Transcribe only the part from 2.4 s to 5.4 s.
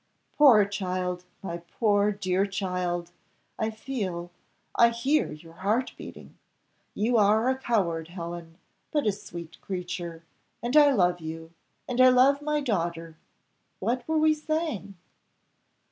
child, I feel I hear